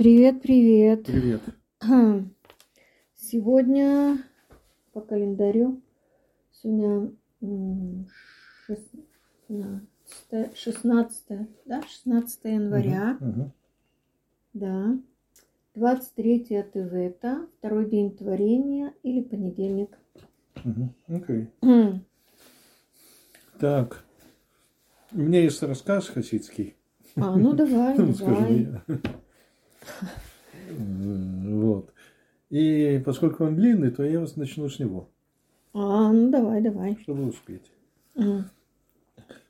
Привет, 0.00 0.40
привет. 0.40 1.04
Привет. 1.04 1.42
Сегодня 3.16 4.16
по 4.94 5.02
календарю 5.02 5.82
сегодня 6.52 7.12
м, 7.42 8.08
шестнадцатое, 8.66 10.54
16, 10.54 11.48
да, 11.66 11.82
16 11.82 12.44
января, 12.44 13.18
Мгм, 13.20 13.28
мгм. 13.30 13.52
да, 14.54 14.98
23 15.74 16.44
Тевета, 16.46 17.46
второй 17.58 17.90
день 17.90 18.16
творения 18.16 18.94
или 19.02 19.20
понедельник. 19.20 19.98
Мгм. 20.64 20.94
Окей. 21.08 21.50
Хм, 21.60 22.00
Так. 23.58 24.02
У 25.12 25.18
меня 25.18 25.42
есть 25.42 25.62
рассказ 25.62 26.08
хасидский. 26.08 26.74
А, 27.16 27.36
ну 27.36 27.52
давай, 27.52 27.98
давай. 28.18 28.66
Вот. 30.78 31.92
И 32.50 33.00
поскольку 33.04 33.44
он 33.44 33.56
длинный, 33.56 33.90
то 33.90 34.04
я 34.04 34.20
вас 34.20 34.36
начну 34.36 34.68
с 34.68 34.78
него, 34.78 35.08
А, 35.72 36.12
ну 36.12 36.30
давай, 36.30 36.60
давай. 36.60 36.98
чтобы 37.02 37.26
успеть. 37.26 37.70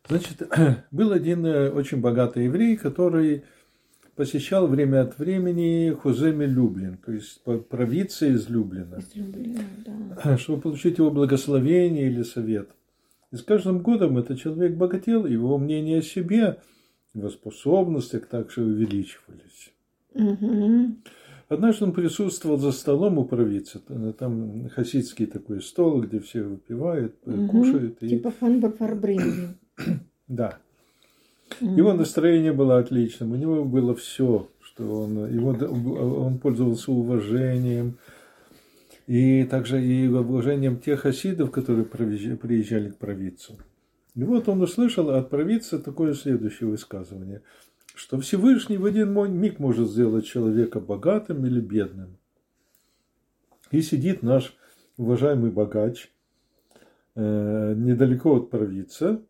Значит, 0.09 0.43
был 0.91 1.12
один 1.12 1.47
э, 1.47 1.71
очень 1.71 2.01
богатый 2.01 2.45
еврей, 2.45 2.77
который 2.77 3.45
посещал 4.16 4.66
время 4.66 5.02
от 5.02 5.19
времени 5.19 5.91
Хуземи 5.93 6.45
Люблин, 6.45 6.99
то 6.99 7.12
есть 7.12 7.43
провинция 7.69 8.30
из 8.30 8.49
Люблина. 8.51 8.99
излюбленная, 8.99 9.65
да. 10.24 10.37
чтобы 10.38 10.60
получить 10.62 10.99
его 10.99 11.10
благословение 11.10 12.09
или 12.09 12.23
совет. 12.23 12.71
И 13.30 13.37
с 13.37 13.43
каждым 13.43 13.79
годом 13.80 14.19
этот 14.19 14.41
человек 14.41 14.77
богател, 14.77 15.24
его 15.27 15.57
мнение 15.57 16.01
о 16.01 16.02
себе, 16.02 16.59
его 17.15 17.29
способностях 17.30 18.27
также 18.27 18.62
увеличивались. 18.62 19.73
Однажды 21.48 21.84
он 21.84 21.92
присутствовал 21.92 22.59
за 22.59 22.70
столом 22.70 23.18
у 23.18 23.24
провидца. 23.24 23.80
Там 24.18 24.68
хасидский 24.68 25.26
такой 25.26 25.60
стол, 25.62 26.02
где 26.02 26.21
все 26.21 26.43
выпивают, 26.43 27.16
э, 27.26 27.48
кушают. 27.48 28.01
И... 28.02 28.09
Типа 28.09 28.30
фанбарфарбринги. 28.30 29.48
Да. 30.29 30.59
Его 31.60 31.93
настроение 31.93 32.52
было 32.52 32.79
отличным, 32.79 33.32
у 33.32 33.35
него 33.35 33.65
было 33.65 33.96
все, 33.96 34.48
что 34.60 35.02
он, 35.02 35.29
его, 35.29 35.51
он 35.51 36.38
пользовался 36.38 36.92
уважением, 36.92 37.98
и 39.09 39.42
также 39.42 39.85
и 39.85 40.07
уважением 40.07 40.79
тех 40.79 41.01
хасидов, 41.01 41.51
которые 41.51 41.85
приезжали 41.85 42.90
к 42.90 42.96
провидцу. 42.96 43.59
И 44.15 44.23
вот 44.23 44.48
он 44.48 44.63
услышал 44.63 45.10
от 45.10 45.30
провидца 45.30 45.80
такое 45.80 46.15
следующее 46.15 46.68
высказывание, 46.68 47.42
что 48.01 48.18
Всевышний 48.18 48.79
в 48.79 48.87
один 48.87 49.12
миг 49.38 49.59
может 49.59 49.90
сделать 49.90 50.24
человека 50.24 50.80
богатым 50.80 51.45
или 51.45 51.60
бедным. 51.60 52.16
И 53.70 53.82
сидит 53.82 54.23
наш 54.23 54.57
уважаемый 54.96 55.51
богач 55.51 56.10
э, 57.15 57.74
недалеко 57.76 58.37
от 58.37 58.48
провидца, 58.48 59.20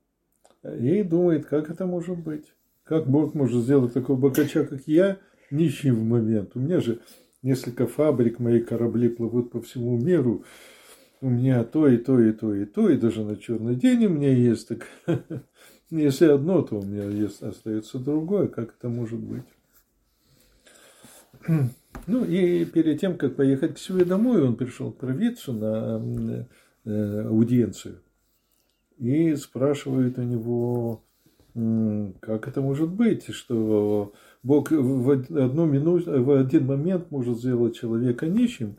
и 0.63 1.03
думает, 1.03 1.47
как 1.47 1.69
это 1.69 1.85
может 1.85 2.19
быть. 2.19 2.55
Как 2.85 3.09
Бог 3.09 3.35
может 3.35 3.61
сделать 3.65 3.93
такого 3.93 4.17
богача, 4.17 4.65
как 4.65 4.87
я, 4.87 5.19
нищим 5.51 5.97
в 5.97 6.05
момент. 6.05 6.53
У 6.55 6.61
меня 6.61 6.81
же 6.81 7.01
несколько 7.43 7.89
фабрик, 7.89 8.39
мои 8.39 8.61
корабли 8.61 9.09
плывут 9.09 9.51
по 9.51 9.61
всему 9.61 9.99
миру. 9.99 10.45
У 11.21 11.29
меня 11.29 11.65
то 11.65 11.89
и 11.89 11.97
то, 11.97 12.21
и 12.21 12.33
то, 12.33 12.55
и 12.55 12.67
то, 12.67 12.89
и 12.89 12.97
даже 12.97 13.25
на 13.25 13.37
черный 13.37 13.75
день 13.75 14.07
у 14.07 14.11
меня 14.11 14.33
есть. 14.33 14.69
Так 14.69 14.87
если 15.91 16.27
одно, 16.27 16.63
то 16.63 16.79
у 16.79 16.83
меня 16.83 17.05
есть, 17.05 17.43
остается 17.43 17.99
другое. 17.99 18.49
Как 18.49 18.75
это 18.79 18.89
может 18.89 19.19
быть? 19.19 19.45
Ну 22.07 22.25
и 22.25 22.65
перед 22.65 22.99
тем, 22.99 23.19
как 23.19 23.37
поехать 23.37 23.75
к 23.75 23.79
себе 23.79 24.05
домой, 24.05 24.43
он 24.43 24.57
пришел 24.57 24.91
к 24.91 24.97
провидцу 24.97 25.53
на 25.53 26.47
э, 26.85 27.27
аудиенцию 27.27 28.01
и 29.01 29.35
спрашивает 29.35 30.19
у 30.19 30.23
него, 30.23 31.03
как 32.21 32.47
это 32.47 32.61
может 32.61 32.91
быть, 32.91 33.33
что 33.35 34.13
Бог 34.43 34.71
в 34.71 35.11
одну 35.11 35.67
минуту, 35.67 36.23
в 36.23 36.31
один 36.33 36.67
момент 36.67 37.11
может 37.11 37.39
сделать 37.39 37.77
человека 37.77 38.27
нищим, 38.27 38.77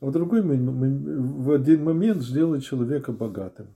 а 0.00 0.06
в 0.06 0.12
другой 0.12 0.42
в 0.42 1.50
один 1.52 1.84
момент 1.84 2.22
сделать 2.22 2.64
человека 2.64 3.12
богатым. 3.12 3.68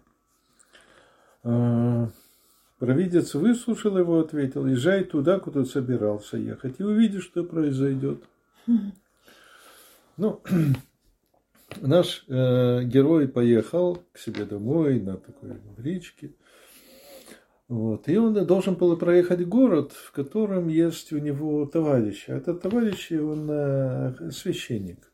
Провидец 2.78 3.34
выслушал 3.34 3.96
его, 3.98 4.20
ответил, 4.20 4.66
езжай 4.66 5.04
туда, 5.04 5.38
куда 5.38 5.64
собирался 5.64 6.36
ехать, 6.36 6.80
и 6.80 6.84
увидишь, 6.84 7.24
что 7.24 7.44
произойдет. 7.44 8.24
Ну, 10.16 10.40
наш 11.80 12.24
э, 12.28 12.84
герой 12.84 13.28
поехал 13.28 14.02
к 14.12 14.18
себе 14.18 14.44
домой 14.44 15.00
на 15.00 15.16
такой 15.16 15.52
бричке. 15.76 16.32
Вот. 17.68 18.08
И 18.08 18.16
он 18.16 18.34
должен 18.46 18.74
был 18.74 18.96
проехать 18.96 19.46
город, 19.46 19.92
в 19.92 20.12
котором 20.12 20.68
есть 20.68 21.12
у 21.12 21.18
него 21.18 21.64
товарищ. 21.66 22.26
А 22.28 22.36
этот 22.36 22.60
товарищ, 22.60 23.10
он 23.12 23.48
э, 23.50 24.30
священник. 24.30 25.10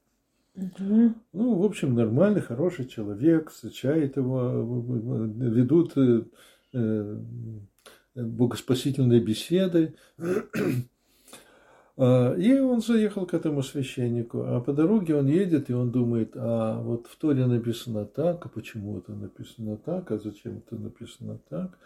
Мгм. 0.56 1.14
Ну, 1.32 1.54
в 1.54 1.64
общем, 1.64 1.94
нормальный, 1.94 2.40
хороший 2.40 2.86
человек, 2.86 3.50
встречает 3.50 4.16
его, 4.16 4.64
ведут 5.38 5.96
э, 5.96 6.24
богоспасительные 8.14 9.20
беседы. 9.20 9.94
А, 12.02 12.34
И 12.34 12.58
он 12.58 12.80
заехал 12.80 13.26
к 13.26 13.34
этому 13.34 13.62
священнику, 13.62 14.42
а 14.46 14.60
по 14.62 14.72
дороге 14.72 15.16
он 15.16 15.26
едет, 15.26 15.68
и 15.68 15.74
он 15.74 15.90
думает, 15.90 16.32
а 16.34 16.80
вот 16.80 17.06
в 17.06 17.16
Торе 17.16 17.44
написано 17.44 18.06
так, 18.06 18.46
а 18.46 18.48
почему 18.48 18.96
это 18.96 19.12
написано 19.12 19.76
так, 19.76 20.10
а 20.10 20.18
зачем 20.18 20.62
это 20.66 20.76
написано 20.76 21.40
так. 21.50 21.78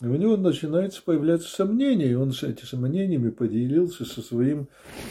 И 0.00 0.06
у 0.06 0.14
него 0.14 0.36
начинается 0.36 1.02
появляться 1.02 1.48
сомнения, 1.48 2.10
и 2.10 2.14
он 2.14 2.32
с 2.32 2.44
этими 2.44 2.66
сомнениями 2.66 3.30
поделился 3.30 4.04
со 4.04 4.22
своим 4.22 4.68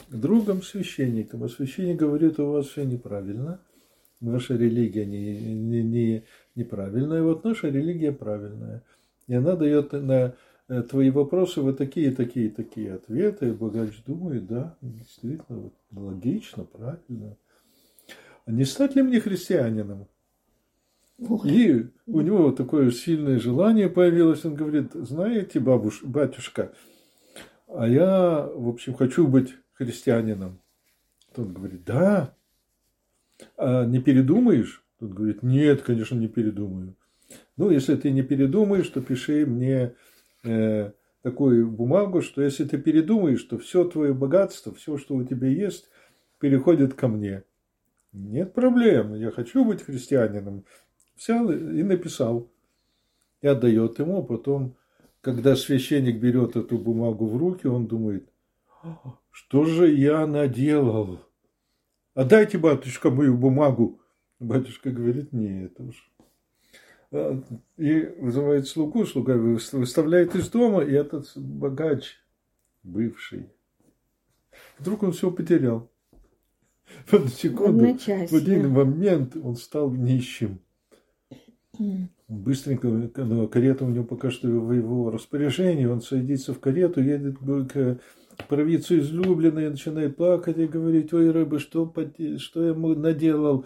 другом 0.09 0.61
священником. 0.61 1.43
А 1.43 1.49
священник 1.49 1.97
говорит, 1.97 2.39
у 2.39 2.51
вас 2.51 2.67
все 2.67 2.85
неправильно, 2.85 3.59
ваша 4.21 4.55
религия 4.55 5.05
не, 5.05 5.39
не, 5.39 5.83
не, 5.83 6.23
неправильная, 6.55 7.23
вот 7.23 7.43
наша 7.43 7.69
религия 7.69 8.11
правильная. 8.11 8.83
И 9.27 9.33
она 9.33 9.55
дает 9.55 9.93
на 9.93 10.35
э, 10.67 10.81
твои 10.83 11.09
вопросы 11.09 11.61
вот 11.61 11.77
такие, 11.77 12.11
такие, 12.11 12.49
такие 12.49 12.93
ответы. 12.93 13.49
И 13.49 13.51
богач 13.51 14.03
думает, 14.05 14.47
да, 14.47 14.77
действительно, 14.81 15.59
вот, 15.59 15.73
логично, 15.91 16.65
правильно. 16.65 17.37
А 18.45 18.51
не 18.51 18.65
стать 18.65 18.95
ли 18.95 19.01
мне 19.01 19.19
христианином? 19.19 20.07
И 21.45 21.87
у 22.07 22.21
него 22.21 22.43
вот 22.43 22.57
такое 22.57 22.89
сильное 22.89 23.39
желание 23.39 23.89
появилось. 23.89 24.43
Он 24.43 24.55
говорит, 24.55 24.93
знаете, 24.93 25.59
бабуш, 25.59 26.03
батюшка, 26.03 26.73
а 27.67 27.87
я, 27.87 28.49
в 28.53 28.67
общем, 28.67 28.95
хочу 28.95 29.27
быть 29.27 29.55
христианином. 29.73 30.59
Тот 31.33 31.51
говорит, 31.51 31.83
да. 31.85 32.35
А 33.55 33.85
не 33.85 33.99
передумаешь? 33.99 34.83
Тот 35.01 35.13
говорит, 35.13 35.41
нет, 35.41 35.81
конечно, 35.81 36.13
не 36.13 36.27
передумаю. 36.27 36.95
Ну, 37.57 37.71
если 37.71 37.95
ты 37.95 38.11
не 38.11 38.21
передумаешь, 38.21 38.87
то 38.87 39.01
пиши 39.01 39.47
мне 39.47 39.95
э, 40.43 40.91
такую 41.23 41.71
бумагу, 41.71 42.21
что 42.21 42.43
если 42.43 42.65
ты 42.65 42.77
передумаешь, 42.77 43.41
то 43.45 43.57
все 43.57 43.83
твое 43.83 44.13
богатство, 44.13 44.71
все, 44.75 44.99
что 44.99 45.15
у 45.15 45.23
тебя 45.23 45.47
есть, 45.47 45.89
переходит 46.39 46.93
ко 46.93 47.07
мне. 47.07 47.45
Нет 48.13 48.53
проблем, 48.53 49.15
я 49.15 49.31
хочу 49.31 49.65
быть 49.65 49.81
христианином. 49.81 50.65
Взял 51.17 51.49
и 51.49 51.81
написал. 51.81 52.51
И 53.41 53.47
отдает 53.47 53.97
ему. 53.97 54.23
Потом, 54.23 54.77
когда 55.21 55.55
священник 55.55 56.19
берет 56.19 56.55
эту 56.55 56.77
бумагу 56.77 57.25
в 57.25 57.37
руки, 57.37 57.65
он 57.65 57.87
думает, 57.87 58.29
«А, 58.83 59.17
что 59.31 59.65
же 59.65 59.91
я 59.91 60.27
наделал? 60.27 61.21
Отдайте, 62.13 62.59
батюшка, 62.59 63.09
мою 63.09 63.35
бумагу. 63.35 64.00
Батюшка 64.41 64.89
говорит, 64.89 65.33
нет 65.33 65.79
уж. 65.79 66.11
А, 67.11 67.39
И 67.77 68.05
вызывает 68.17 68.67
слугу, 68.67 69.05
слуга 69.05 69.37
выставляет 69.37 70.35
из 70.35 70.49
дома, 70.49 70.81
и 70.83 70.93
этот 70.93 71.31
богач, 71.35 72.17
бывший, 72.81 73.49
вдруг 74.79 75.03
он 75.03 75.11
все 75.11 75.29
потерял. 75.29 75.91
В 77.05 77.13
одну 77.13 77.27
секунду, 77.27 77.85
в 77.85 78.33
один 78.33 78.69
момент 78.71 79.37
он 79.37 79.55
стал 79.55 79.91
нищим. 79.91 80.59
Быстренько, 82.27 82.87
ну, 82.87 83.47
карета 83.47 83.85
у 83.85 83.89
него 83.89 84.05
пока 84.05 84.31
что 84.31 84.47
в 84.47 84.73
его 84.73 85.11
распоряжении, 85.11 85.85
он 85.85 86.01
садится 86.01 86.55
в 86.55 86.59
карету, 86.59 86.99
едет 86.99 87.37
к 87.37 87.99
провидцу 88.47 88.97
излюбленной, 88.97 89.69
начинает 89.69 90.15
плакать 90.15 90.57
и 90.57 90.65
говорить, 90.65 91.13
ой, 91.13 91.29
рыба, 91.29 91.59
что, 91.59 91.93
что 92.37 92.63
я 92.63 92.69
ему 92.69 92.95
наделал, 92.95 93.65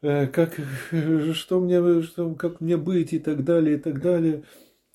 как, 0.00 0.58
э, 0.92 1.32
что 1.34 1.60
мне, 1.60 2.02
что, 2.02 2.34
как 2.34 2.60
мне 2.60 2.76
быть 2.76 3.12
и 3.12 3.18
так 3.18 3.44
далее, 3.44 3.76
и 3.76 3.80
так 3.80 4.00
далее. 4.00 4.44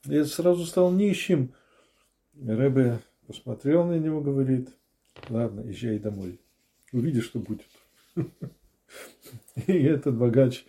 Я 0.05 0.25
сразу 0.25 0.65
стал 0.65 0.91
нищим. 0.91 1.53
Рэбе 2.41 2.99
посмотрел 3.27 3.85
на 3.85 3.99
него, 3.99 4.21
говорит, 4.21 4.69
ладно, 5.29 5.61
езжай 5.61 5.99
домой. 5.99 6.39
Увидишь, 6.91 7.25
что 7.25 7.39
будет. 7.39 7.65
И 9.67 9.73
этот 9.73 10.17
богач 10.17 10.65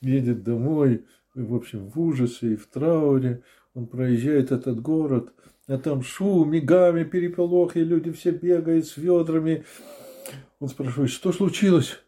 едет 0.00 0.42
домой, 0.42 1.04
в 1.34 1.54
общем, 1.54 1.88
в 1.88 1.98
ужасе 2.00 2.52
и 2.52 2.56
в 2.56 2.66
трауре. 2.66 3.42
Он 3.74 3.86
проезжает 3.86 4.52
этот 4.52 4.82
город, 4.82 5.32
а 5.66 5.78
там 5.78 6.02
шум, 6.02 6.50
мигами, 6.50 7.04
переполох, 7.04 7.76
и 7.76 7.84
люди 7.84 8.12
все 8.12 8.32
бегают 8.32 8.86
с 8.86 8.98
ведрами. 8.98 9.64
Он 10.60 10.68
спрашивает, 10.68 11.10
что 11.10 11.32
случилось? 11.32 11.98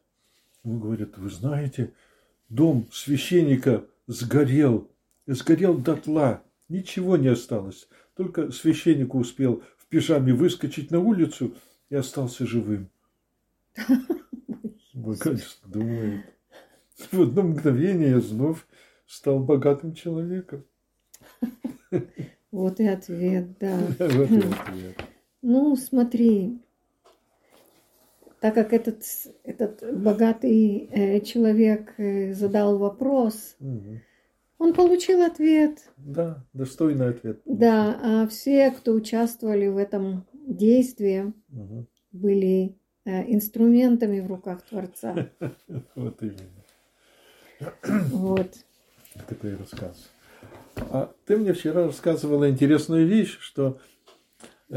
Он 0.64 0.80
говорит, 0.80 1.16
вы 1.18 1.30
знаете, 1.30 1.92
дом 2.48 2.88
священника 2.90 3.84
сгорел, 4.06 4.90
сгорел 5.26 5.76
дотла, 5.76 6.42
ничего 6.68 7.16
не 7.16 7.28
осталось. 7.28 7.88
Только 8.16 8.50
священник 8.50 9.14
успел 9.14 9.62
в 9.76 9.86
пижаме 9.86 10.32
выскочить 10.32 10.90
на 10.90 11.00
улицу 11.00 11.54
и 11.90 11.94
остался 11.94 12.46
живым. 12.46 12.88
Богач 14.94 15.42
думает. 15.66 16.24
В 17.10 17.20
одно 17.20 17.42
мгновение 17.42 18.18
вновь 18.18 18.64
стал 19.06 19.40
богатым 19.40 19.94
человеком. 19.94 20.64
Вот 22.50 22.78
и 22.80 22.86
ответ, 22.86 23.58
да. 23.58 23.76
Вот 23.98 24.30
и 24.30 24.38
ответ. 24.38 25.04
Ну, 25.42 25.76
смотри, 25.76 26.63
так 28.44 28.52
как 28.56 28.74
этот, 28.74 29.02
этот 29.42 29.82
богатый 30.02 30.90
э, 30.92 31.20
человек 31.20 31.94
э, 31.96 32.34
задал 32.34 32.76
вопрос, 32.76 33.56
Мгм. 33.58 34.02
он 34.58 34.74
получил 34.74 35.22
ответ. 35.22 35.78
Да, 35.96 36.44
достойный 36.52 37.08
ответ. 37.08 37.40
Да, 37.46 37.98
а 38.02 38.28
все, 38.28 38.70
кто 38.70 38.92
участвовали 38.92 39.68
в 39.68 39.78
этом 39.78 40.26
действии, 40.46 41.32
Мгм. 41.48 41.86
были 42.12 42.76
э, 43.06 43.32
инструментами 43.32 44.20
в 44.20 44.26
руках 44.26 44.60
Творца. 44.60 45.30
Вот 45.94 46.22
именно. 46.22 46.64
Вот. 48.10 48.52
Такой 49.26 49.56
рассказ. 49.56 50.10
А 50.76 51.10
ты 51.24 51.38
мне 51.38 51.54
вчера 51.54 51.86
рассказывала 51.86 52.50
интересную 52.50 53.06
вещь, 53.06 53.38
что 53.40 53.78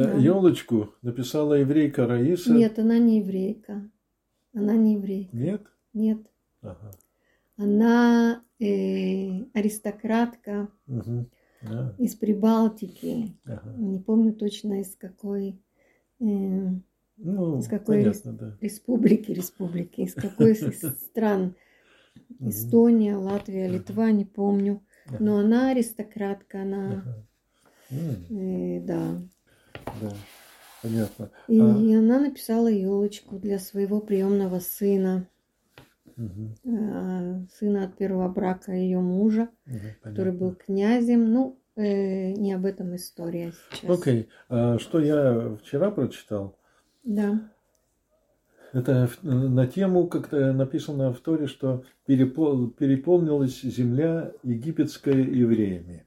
Да. 0.04 0.14
елочку 0.18 0.94
написала 1.02 1.56
еврейка 1.56 2.06
Раиса. 2.08 2.54
Нет, 2.54 2.78
она 2.80 2.98
не 3.00 3.20
еврейка. 3.20 3.90
Она 4.54 4.76
не 4.76 4.94
еврейка. 4.96 5.36
Нет? 5.36 5.62
Нет. 5.94 6.20
Ага. 6.62 6.92
Она 7.58 8.44
э, 8.60 9.44
аристократка 9.54 10.70
Мгм. 10.86 11.30
А, 11.64 11.96
из 11.98 12.16
Прибалтики. 12.16 13.36
ага. 13.46 13.74
Не 13.78 14.00
помню 14.00 14.34
точно 14.34 14.82
из 14.82 14.96
какой 14.96 15.60
э, 16.20 16.26
Ну, 17.18 17.60
Из 17.60 17.68
какой 17.68 18.04
понятно, 18.04 18.34
да. 18.34 18.58
республики, 18.62 19.32
республики, 19.32 20.02
из 20.02 20.14
какой 20.14 20.56
стран. 21.10 21.56
Эстония, 22.40 23.16
Латвия, 23.16 23.68
Литва, 23.68 24.12
не 24.12 24.26
помню. 24.26 24.84
Но 25.20 25.38
она 25.40 25.72
аристократка, 25.72 26.62
она, 26.64 27.04
э, 27.90 28.80
да. 28.82 29.22
Да, 30.02 30.12
понятно. 30.82 31.30
И 31.48 31.60
А- 31.60 31.64
она 32.00 32.20
написала 32.20 32.68
елочку 32.68 33.38
для 33.38 33.60
своего 33.60 34.00
приемного 34.00 34.60
сына, 34.60 35.28
э, 36.18 37.40
сына 37.60 37.84
от 37.86 37.96
первого 37.98 38.28
брака 38.30 38.72
ее 38.74 39.00
мужа, 39.00 39.50
Мгм, 39.66 39.80
который 40.02 40.34
был 40.34 40.56
князем. 40.56 41.32
Ну, 41.32 41.60
э, 41.76 42.32
не 42.34 42.54
об 42.54 42.66
этом 42.66 42.96
история 42.96 43.54
сейчас. 43.72 44.00
Окей. 44.00 44.30
А 44.50 44.78
что 44.80 45.00
я 45.00 45.56
вчера 45.62 45.92
прочитал, 45.92 46.58
Да. 47.04 47.40
это 48.74 49.10
на 49.22 49.68
тему, 49.68 50.08
как-то 50.08 50.54
написано 50.54 51.14
в 51.14 51.20
Торе, 51.20 51.48
что 51.48 51.84
перепол- 52.08 52.70
переполнилась 52.72 53.62
земля 53.62 54.32
египетская 54.44 55.16
евреями. 55.16 56.06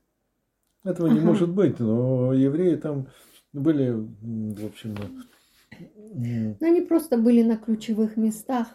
Этого 0.82 1.08
не 1.08 1.18
Ага. 1.18 1.26
может 1.26 1.50
быть, 1.50 1.78
но 1.78 2.32
евреи 2.32 2.74
там 2.76 3.08
были, 3.52 3.90
в 3.90 4.66
общем, 4.66 4.94
м, 6.16 6.56
Но 6.60 6.66
они 6.68 6.80
просто 6.82 7.16
были 7.16 7.42
на 7.42 7.56
ключевых 7.56 8.16
местах. 8.16 8.68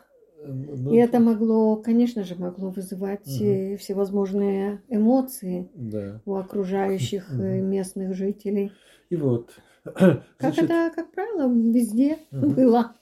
ну, 0.45 0.93
И 0.93 0.97
это 0.97 1.19
могло, 1.19 1.77
конечно 1.77 2.23
же, 2.23 2.35
могло 2.35 2.69
вызывать 2.69 3.41
э, 3.41 3.77
всевозможные 3.77 4.81
эмоции 4.89 5.67
да. 5.75 6.21
у 6.25 6.35
окружающих 6.35 7.25
э, 7.31 7.59
Мгм. 7.59 7.71
местных 7.71 8.15
жителей. 8.15 8.71
И 9.09 9.15
вот, 9.15 9.51
Как 9.93 10.17
значит, 10.39 10.65
это, 10.65 10.91
как 10.95 11.11
правило, 11.11 11.47
везде 11.51 12.17
Мгм. 12.31 12.55
было. 12.55 12.93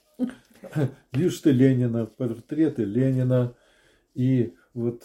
бюсты 1.12 1.50
Ленина, 1.50 2.06
портреты 2.06 2.84
Ленина. 2.84 3.54
И 4.14 4.54
вот 4.74 5.04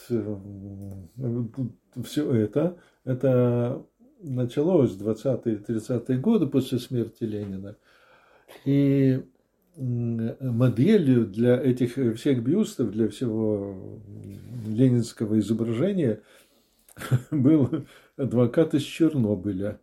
все 2.03 2.33
это, 2.33 2.77
это 3.05 3.85
началось 4.19 4.91
в 4.91 5.07
20-30-е 5.07 6.17
годы 6.19 6.47
после 6.47 6.79
смерти 6.79 7.23
Ленина. 7.23 7.75
И 8.65 9.23
моделью 9.75 11.25
для 11.25 11.55
этих 11.55 12.17
всех 12.17 12.43
бюстов, 12.43 12.91
для 12.91 13.07
всего 13.07 14.01
ленинского 14.67 15.39
изображения 15.39 16.21
был 17.31 17.85
адвокат 18.17 18.73
из 18.73 18.83
Чернобыля, 18.83 19.79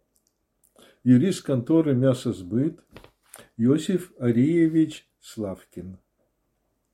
юрист 1.03 1.43
конторы 1.43 1.95
«Мясосбыт» 1.95 2.81
Иосиф 3.57 4.13
Ариевич 4.19 5.09
Славкин. 5.21 5.99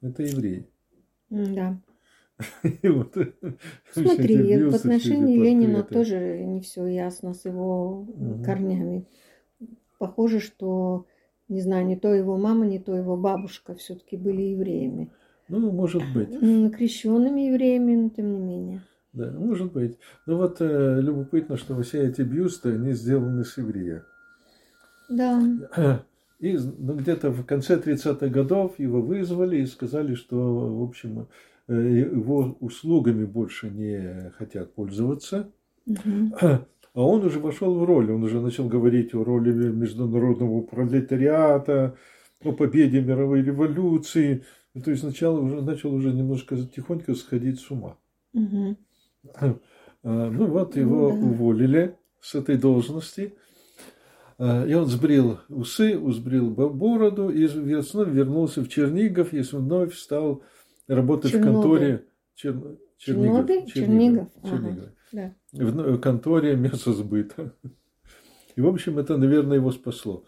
Это 0.00 0.22
еврей. 0.22 0.68
Да. 1.28 1.80
Вот 2.82 3.16
Смотри, 3.92 4.58
в 4.64 4.74
отношении 4.74 5.38
Ленина 5.38 5.82
тоже 5.82 6.42
не 6.44 6.60
все 6.60 6.86
ясно 6.86 7.34
с 7.34 7.44
его 7.44 8.06
Мгм. 8.14 8.44
корнями. 8.44 9.06
Похоже, 9.98 10.40
что, 10.40 11.06
не 11.48 11.60
знаю, 11.60 11.86
не 11.86 11.96
то 11.96 12.12
его 12.12 12.36
мама, 12.36 12.66
не 12.66 12.78
то 12.78 12.94
его 12.94 13.16
бабушка 13.16 13.74
все-таки 13.74 14.16
были 14.16 14.42
евреями. 14.42 15.10
Ну, 15.48 15.70
может 15.70 16.02
быть. 16.14 16.30
Крещенными 16.74 17.42
евреями, 17.42 17.96
но 17.96 18.08
тем 18.08 18.32
не 18.32 18.38
менее. 18.38 18.82
Да, 19.12 19.30
может 19.30 19.72
быть. 19.72 19.98
Ну 20.26 20.38
вот 20.38 20.56
э, 20.60 21.00
любопытно, 21.00 21.56
что 21.56 21.80
все 21.82 22.08
эти 22.08 22.22
бюсты, 22.22 22.74
они 22.74 22.92
сделаны 22.92 23.44
с 23.44 23.58
еврея. 23.58 24.04
Да. 25.10 25.42
И 26.40 26.56
ну, 26.56 26.94
где-то 26.94 27.30
в 27.30 27.44
конце 27.44 27.76
30-х 27.76 28.26
годов 28.28 28.78
его 28.78 29.00
вызвали 29.00 29.58
и 29.58 29.66
сказали, 29.66 30.14
что, 30.14 30.36
в 30.36 30.82
общем, 30.82 31.28
его 31.68 32.56
услугами 32.60 33.24
больше 33.24 33.70
не 33.70 34.30
хотят 34.38 34.74
пользоваться. 34.74 35.50
Мгм. 35.86 36.34
А 36.40 37.00
он 37.00 37.24
уже 37.24 37.40
вошел 37.40 37.74
в 37.74 37.84
роль, 37.84 38.10
он 38.12 38.22
уже 38.22 38.40
начал 38.40 38.68
говорить 38.68 39.14
о 39.14 39.24
роли 39.24 39.50
международного 39.52 40.60
пролетариата, 40.60 41.96
о 42.44 42.52
победе 42.52 43.00
мировой 43.00 43.42
революции. 43.42 44.44
Ну, 44.74 44.82
То 44.82 44.90
есть 44.90 45.02
сначала 45.02 45.40
уже 45.40 45.62
начал 45.62 45.94
уже 45.94 46.12
немножко 46.12 46.56
тихонько 46.56 47.14
сходить 47.14 47.60
с 47.60 47.70
ума. 47.70 47.96
А, 48.34 49.54
Ну 50.02 50.46
вот 50.46 50.76
его 50.76 51.12
Ну 51.12 51.20
да. 51.20 51.26
уволили 51.26 51.96
с 52.20 52.34
этой 52.34 52.56
должности. 52.58 53.34
И 54.40 54.74
он 54.74 54.86
сбрил 54.86 55.38
усы, 55.48 55.98
сбрил 56.10 56.50
бо- 56.50 56.68
бороду 56.68 57.28
и 57.30 57.46
весной 57.46 58.10
вернулся 58.10 58.62
в 58.62 58.68
Чернигов 58.68 59.32
и 59.32 59.40
вновь 59.42 59.94
стал 59.94 60.42
работать 60.88 61.30
в 61.30 61.34
Чернобыль. 61.34 61.52
конторе 61.62 62.04
Чер- 62.36 62.78
Чернобыль? 62.98 63.66
Чернигов? 63.66 64.28
Ага. 64.42 64.50
Чернигов. 64.56 64.88
Да. 65.12 65.34
В 65.52 65.78
н- 65.78 66.00
конторе 66.00 66.56
мясосбыта. 66.56 67.52
И, 68.56 68.60
в 68.60 68.66
общем, 68.66 68.98
это, 68.98 69.16
наверное, 69.16 69.56
его 69.56 69.70
спасло. 69.72 70.24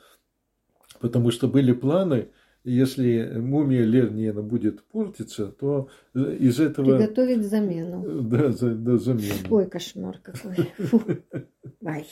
Потому 1.00 1.30
что 1.30 1.48
были 1.48 1.72
планы, 1.72 2.28
если 2.64 3.38
мумия 3.38 3.84
Ленина 3.84 4.42
будет 4.42 4.82
портиться, 4.84 5.48
то 5.48 5.88
э, 6.14 6.36
из 6.40 6.60
этого... 6.60 6.96
Приготовить 6.96 7.44
замену. 7.44 8.04
э, 8.06 8.20
Да, 8.22 8.52
за, 8.52 8.74
да, 8.74 8.96
замену. 8.96 9.34
Ой, 9.50 9.66
кошмар 9.66 10.18
какой. 10.22 10.54
Фу. 10.78 11.02
Ай. 11.84 12.06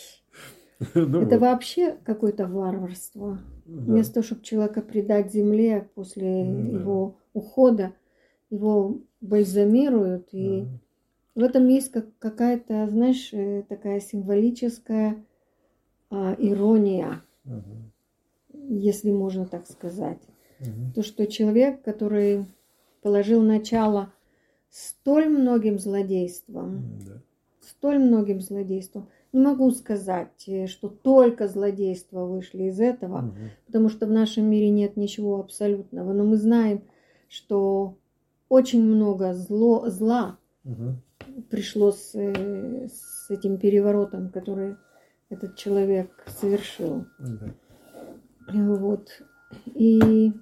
Ну 0.95 1.23
Это 1.23 1.37
вот, 1.39 1.41
вообще 1.41 1.97
какое-то 2.05 2.47
варварство. 2.49 3.39
да. 3.65 3.93
Вместо 3.93 4.15
того, 4.15 4.25
чтобы 4.25 4.43
человека 4.43 4.83
предать 4.83 5.33
земле 5.33 5.89
после 5.95 6.45
Да. 6.45 6.79
его 6.81 7.17
ухода, 7.33 7.93
его 8.53 9.01
бальзамируют. 9.21 10.29
И 10.33 10.63
Мгм. 10.63 10.81
в 11.35 11.43
этом 11.43 11.69
есть 11.69 11.91
как, 11.91 12.07
какая-то, 12.19 12.87
знаешь, 12.89 13.31
э, 13.33 13.65
такая 13.69 14.01
символическая 14.01 15.25
а, 16.11 16.37
ирония, 16.39 17.23
Мгм. 17.45 17.91
если 18.69 19.11
можно 19.11 19.47
так 19.47 19.67
сказать. 19.67 20.21
Мгм. 20.61 20.93
То, 20.95 21.03
что 21.03 21.27
человек, 21.27 21.83
который 21.83 22.45
положил 23.01 23.41
начало 23.41 24.13
столь 24.69 25.29
многим 25.31 25.79
злодействам, 25.79 26.83
Да. 27.07 27.23
столь 27.61 27.99
многим 27.99 28.41
злодействам, 28.41 29.09
Не 29.35 29.41
могу 29.41 29.71
сказать, 29.71 30.47
э, 30.47 30.67
что 30.67 30.91
только 30.91 31.49
злодейства 31.49 32.27
вышли 32.27 32.65
из 32.65 32.79
этого, 32.79 33.23
Мгм. 33.23 33.51
потому 33.65 33.89
что 33.89 34.05
в 34.05 34.11
нашем 34.11 34.45
мире 34.51 34.69
нет 34.69 34.99
ничего 34.99 35.41
абсолютного. 35.41 36.13
Но 36.13 36.25
мы 36.25 36.37
знаем, 36.37 36.83
что 37.31 37.97
очень 38.53 38.85
много 38.85 39.33
зло, 39.33 39.89
зла 39.89 40.37
Мгм. 40.65 41.01
пришло 41.49 41.91
с, 41.91 42.15
э, 42.15 42.87
с 42.87 43.31
этим 43.31 43.57
переворотом, 43.57 44.29
который 44.29 44.77
этот 45.31 45.57
человек 45.57 46.11
совершил. 46.27 47.07
Да. 47.19 47.55
Вот. 48.53 49.23
И 49.75 50.33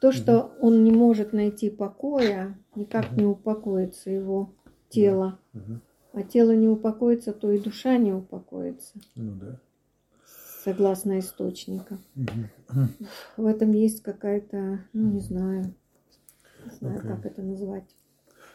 то, 0.00 0.12
что 0.12 0.52
он 0.60 0.84
не 0.84 0.92
может 0.92 1.32
найти 1.32 1.68
покоя, 1.68 2.56
никак 2.76 3.10
не 3.16 3.24
упокоится 3.24 4.10
его 4.10 4.54
тело. 4.88 5.40
Мгм. 5.52 5.80
А 6.12 6.22
тело 6.22 6.52
не 6.52 6.68
упокоится, 6.68 7.32
то 7.32 7.50
и 7.50 7.58
душа 7.58 7.98
не 7.98 8.12
упокоится, 8.12 8.94
Ну 9.16 9.32
да. 9.40 9.58
согласно 10.64 11.18
источникам. 11.18 11.98
Мгм. 12.14 12.48
В 13.36 13.46
этом 13.46 13.72
есть 13.72 14.02
какая-то, 14.02 14.78
ну 14.92 15.10
не 15.10 15.20
знаю, 15.20 15.74
знаю, 16.78 16.98
Окей. 16.98 17.10
как 17.10 17.26
это 17.26 17.42
назвать. 17.42 17.84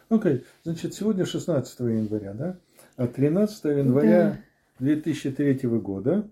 Окей, 0.10 0.44
значит, 0.63 0.94
сегодня 0.94 1.25
16 1.25 1.80
января, 1.82 2.34
да? 2.34 2.58
А 2.98 3.08
13 3.08 3.63
января 3.65 4.38
2003 4.80 5.68
года 5.80 6.27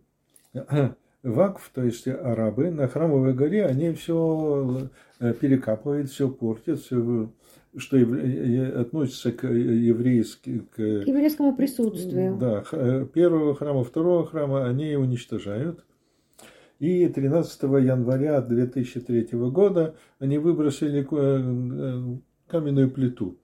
ВАКФ, 1.24 1.72
то 1.74 1.84
есть 1.84 2.08
арабы, 2.08 2.72
на 2.72 2.88
Храмовой 2.88 3.34
горе, 3.34 3.66
они 3.66 3.94
все 3.94 4.90
перекапывают, 5.20 6.10
все 6.10 6.30
портят, 6.30 6.80
все, 6.80 7.30
что 7.78 7.98
ев- 7.98 8.12
э, 8.14 8.82
относится 8.82 9.32
к 9.32 9.48
еврейски, 9.48 10.64
К 10.76 10.80
еврейскому 10.82 11.56
присутствию. 11.56 12.38
Да, 12.38 12.64
э, 12.72 13.06
первого 13.14 13.56
храма, 13.56 13.84
второго 13.84 14.26
храма 14.26 14.68
они 14.68 14.96
уничтожают. 14.96 15.86
И 16.82 17.08
13 17.08 17.62
января 17.62 18.42
2003 18.42 19.28
года 19.52 19.94
они 20.18 20.40
выбросили 20.40 21.08
э, 21.12 22.18
каменную 22.48 22.90
плиту. 22.90 23.38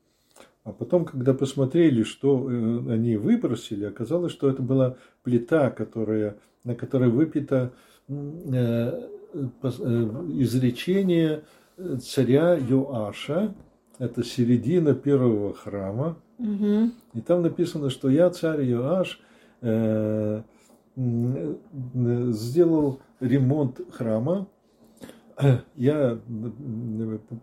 А 0.64 0.72
потом, 0.72 1.06
когда 1.06 1.36
посмотрели, 1.36 2.02
что 2.02 2.50
э, 2.50 2.94
они 2.94 3.16
выбросили, 3.16 3.86
оказалось, 3.86 4.32
что 4.32 4.50
это 4.50 4.64
была 4.64 4.98
плита, 5.22 5.70
которая, 5.70 6.38
на 6.64 6.74
которой 6.74 7.12
выпито 7.12 7.74
э, 8.08 9.08
изречение 10.40 11.44
царя 12.02 12.56
Йоаша. 12.56 13.54
Это 14.00 14.24
середина 14.24 14.96
первого 14.96 15.54
храма. 15.54 16.18
И 17.14 17.22
там 17.22 17.44
написано, 17.44 17.92
что 17.92 18.10
я, 18.10 18.32
царь 18.32 18.68
э, 19.62 20.42
сделал 20.96 23.00
ремонт 23.20 23.82
храма. 23.92 24.48
Я 25.76 26.20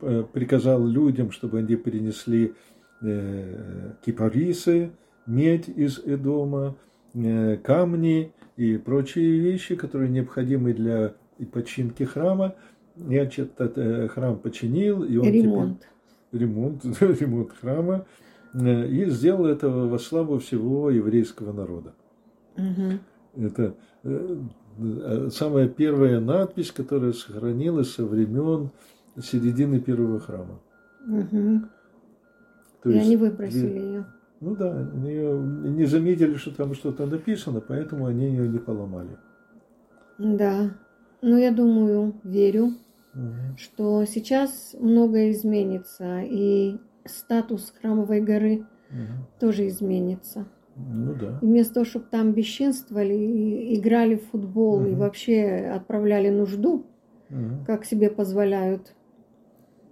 э, 0.02 0.24
приказал 0.32 0.84
людям, 0.84 1.30
чтобы 1.30 1.58
они 1.60 1.76
принесли 1.76 2.54
э, 3.02 3.92
кипарисы, 4.04 4.90
медь 5.26 5.68
из 5.68 6.00
Эдома, 6.00 6.74
э, 7.14 7.56
камни 7.58 8.32
и 8.56 8.78
прочие 8.78 9.38
вещи, 9.38 9.76
которые 9.76 10.10
необходимы 10.10 10.72
для 10.72 11.14
починки 11.52 12.02
храма. 12.02 12.56
Я 12.96 13.24
этот 13.24 14.10
храм 14.10 14.38
починил, 14.38 15.04
и 15.04 15.16
он 15.16 15.24
теперь- 15.26 15.42
Ремонт. 15.42 15.88
ремонт, 16.32 16.84
ремонт 17.00 17.52
храма 17.52 18.06
и 18.54 19.06
сделал 19.08 19.46
это 19.46 19.68
во 19.68 19.98
славу 19.98 20.38
всего 20.38 20.90
еврейского 20.90 21.52
народа. 21.52 21.92
Мгм. 22.56 23.00
Это 23.36 23.74
самая 25.30 25.68
первая 25.68 26.20
надпись, 26.20 26.72
которая 26.72 27.12
сохранилась 27.12 27.92
со 27.94 28.04
времен 28.04 28.70
середины 29.22 29.80
первого 29.80 30.20
храма. 30.20 30.60
Мгм. 31.06 31.70
То 32.82 32.90
И 32.90 32.94
есть 32.94 33.06
они 33.06 33.16
выбросили 33.16 33.78
ее. 33.78 34.06
Ну 34.40 34.56
да, 34.56 34.80
её 35.04 35.40
не 35.40 35.86
заметили, 35.86 36.34
что 36.34 36.50
там 36.50 36.74
что-то 36.74 37.06
написано, 37.06 37.60
поэтому 37.60 38.06
они 38.06 38.26
ее 38.26 38.48
не 38.48 38.58
поломали. 38.58 39.16
Да. 40.18 40.70
Ну, 41.22 41.38
я 41.38 41.50
думаю, 41.50 42.20
верю, 42.24 42.74
Мгм. 43.14 43.56
что 43.56 44.04
сейчас 44.04 44.74
многое 44.78 45.30
изменится, 45.30 46.20
и 46.22 46.78
статус 47.06 47.72
храмовой 47.80 48.20
горы 48.20 48.66
Мгм. 48.90 49.26
тоже 49.40 49.68
изменится. 49.68 50.46
Ну 50.76 51.14
да. 51.14 51.38
И 51.40 51.46
вместо 51.46 51.74
того, 51.74 51.86
чтобы 51.86 52.06
там 52.10 52.32
бесчинствовали, 52.32 53.14
и 53.14 53.78
играли 53.78 54.16
в 54.16 54.26
футбол 54.30 54.84
и 54.84 54.90
Мгм. 54.90 54.98
вообще 54.98 55.70
отправляли 55.74 56.30
нужду, 56.30 56.84
Мгм. 57.28 57.64
как 57.64 57.84
себе 57.84 58.10
позволяют 58.10 58.94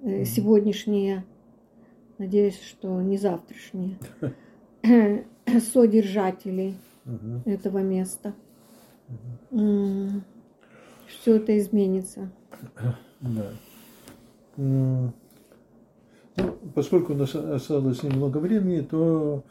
Мгм. 0.01 0.25
сегодняшние, 0.25 1.25
надеюсь, 2.19 2.61
что 2.61 3.01
не 3.01 3.17
завтрашние, 3.17 3.99
содержатели 5.73 6.75
этого 7.45 7.79
места. 7.79 8.35
Все 11.09 11.37
это 11.37 11.57
изменится. 11.59 12.31
Да. 13.21 13.47
Ну, 14.57 15.13
поскольку 16.75 17.13
у 17.13 17.17
нас 17.17 17.35
осталось 17.37 18.03
немного 18.03 18.39
времени, 18.39 18.81
то 18.81 19.45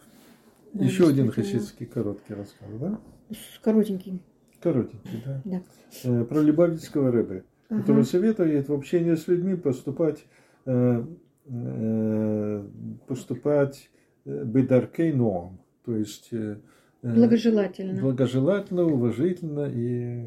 Да, 0.73 0.85
еще 0.85 1.09
один 1.09 1.31
хасидский 1.31 1.85
короткий 1.85 2.33
рассказ, 2.33 2.69
да? 2.79 2.99
С 3.29 3.59
коротеньким, 3.59 4.21
Коротенький, 4.61 5.21
да. 5.25 5.41
да. 5.43 5.61
Э, 6.03 6.23
Про 6.25 6.41
Любавицкого 6.41 7.11
рэбе, 7.11 7.43
Ага. 7.69 7.81
который 7.81 8.03
советует 8.05 8.69
в 8.69 8.73
общении 8.73 9.15
с 9.15 9.27
людьми 9.27 9.55
поступать, 9.55 10.25
э, 10.65 11.05
э, 11.45 12.67
поступать 13.07 13.89
бедаркей 14.25 15.11
ноам, 15.13 15.59
то 15.83 15.95
есть 15.95 16.31
Благожелательно, 17.01 17.99
благожелательно, 17.99 18.83
уважительно 18.83 19.65
и 19.73 20.23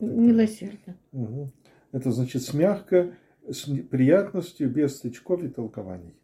милосердно. 0.00 0.96
Мгм. 1.12 1.52
Это 1.92 2.10
значит 2.10 2.42
с 2.42 2.52
мягко, 2.52 3.14
с 3.48 3.64
приятностью, 3.90 4.68
без 4.68 4.96
стычков 4.96 5.44
и 5.44 5.48
толкований. 5.48 6.14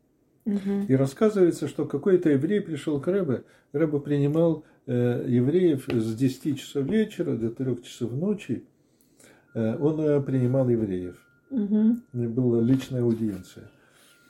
И 0.44 0.94
рассказывается, 0.94 1.68
что 1.68 1.84
какой-то 1.84 2.30
еврей 2.30 2.60
пришел 2.60 3.00
к 3.00 3.06
Рэбе, 3.06 3.44
Рэбе 3.72 4.00
принимал 4.00 4.64
э, 4.86 5.24
евреев 5.28 5.86
с 5.88 6.14
10 6.14 6.58
часов 6.58 6.86
вечера 6.86 7.36
до 7.36 7.50
3 7.50 7.82
часов 7.82 8.12
ночи, 8.12 8.64
Э, 9.54 9.76
он 9.78 10.00
э, 10.00 10.20
принимал 10.20 10.68
евреев. 10.68 11.16
И 12.12 12.26
Была 12.26 12.60
личная 12.60 13.02
аудиенция. 13.02 13.70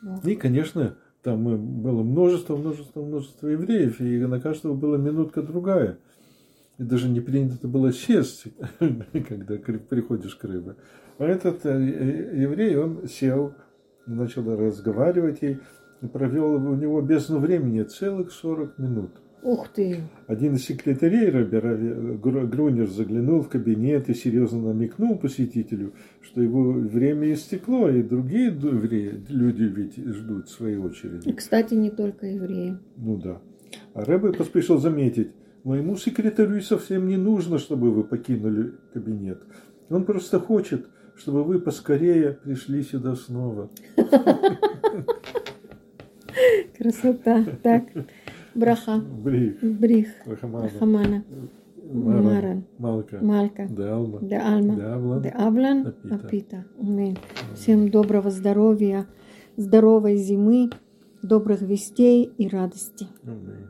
Вот. 0.02 0.24
И, 0.24 0.34
конечно, 0.34 0.96
там 1.22 1.48
э, 1.48 1.56
было 1.56 2.02
множество, 2.02 2.56
множество, 2.56 3.02
множество 3.02 3.48
евреев, 3.48 4.00
и 4.00 4.18
на 4.20 4.40
каждого 4.40 4.74
была 4.74 4.96
минутка 4.96 5.42
другая. 5.42 5.98
И 6.78 6.82
даже 6.82 7.08
не 7.08 7.20
принято 7.20 7.68
было 7.68 7.92
сесть, 7.92 8.44
когда 9.28 9.56
приходишь 9.56 10.34
к 10.36 10.44
рыбе. 10.44 10.76
А 11.18 11.24
этот 11.24 11.66
э, 11.66 11.70
э, 11.70 12.40
еврей, 12.40 12.76
он 12.76 13.06
сел, 13.06 13.54
начал 14.06 14.44
разговаривать 14.56 15.42
и 16.02 16.06
провел 16.06 16.54
у 16.54 16.74
него 16.74 17.00
бездну 17.00 17.38
времени 17.38 17.82
целых 17.82 18.32
40 18.32 18.78
минут. 18.78 19.10
Ух 19.42 19.68
ты! 19.68 20.00
Один 20.26 20.54
из 20.54 20.64
секретарей 20.66 21.30
Гру- 21.30 22.46
Грунер, 22.46 22.88
заглянул 22.88 23.40
в 23.40 23.48
кабинет 23.48 24.10
и 24.10 24.14
серьезно 24.14 24.60
намекнул 24.74 25.16
посетителю, 25.18 25.94
что 26.20 26.42
его 26.42 26.72
время 26.72 27.32
истекло, 27.32 27.88
и 27.88 28.02
другие 28.02 28.48
евреи, 28.48 29.24
люди 29.30 29.62
ведь 29.62 29.96
ждут 29.96 30.50
своей 30.50 30.76
И, 30.76 30.78
очереди. 30.78 31.32
кстати, 31.32 31.72
не 31.72 31.90
только 31.90 32.26
евреи. 32.26 32.76
Ну 32.98 33.16
да. 33.16 33.40
А 33.94 34.04
Рэбе 34.04 34.32
поспешил 34.34 34.76
заметить, 34.78 35.30
моему 35.64 35.96
секретарю 35.96 36.56
и 36.56 36.60
совсем 36.60 37.08
не 37.08 37.16
нужно, 37.16 37.58
чтобы 37.58 37.90
вы 37.92 38.04
покинули 38.04 38.74
кабинет. 38.92 39.42
Он 39.88 40.04
просто 40.04 40.38
хочет, 40.38 40.86
чтобы 41.16 41.44
вы 41.44 41.60
поскорее 41.60 42.32
пришли 42.32 42.82
сюда 42.82 43.14
снова. 43.14 43.70
Красота. 46.76 47.44
Так, 47.62 47.84
браха, 48.54 48.98
Брих, 49.24 49.62
брих, 49.62 50.08
Рахамана, 50.26 50.68
хамана, 50.78 51.24
Маран, 51.92 52.24
маран, 52.24 52.64
Малка, 52.78 53.18
малька, 53.22 53.66
Далма, 53.68 54.18
де 54.22 54.36
альма, 54.36 54.76
Давлан. 54.76 55.22
де 55.22 55.28
авлан, 55.30 55.86
Апита. 55.86 56.14
апита. 56.14 56.64
Аминь. 56.80 57.18
Всем 57.54 57.88
доброго 57.90 58.30
здоровья, 58.30 59.06
здоровой 59.56 60.16
зимы, 60.16 60.70
добрых 61.22 61.62
вестей 61.62 62.30
и 62.38 62.48
радости. 62.48 63.06
Аминь. 63.24 63.66